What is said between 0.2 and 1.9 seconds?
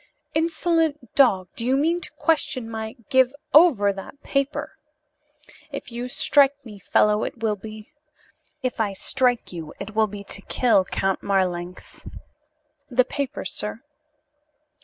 "Insolent dog! Do you